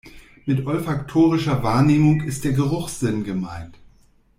[0.47, 3.77] Mit olfaktorischer Wahrnehmung ist der Geruchssinn gemeint.